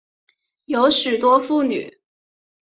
[0.65, 2.01] 有许多妇女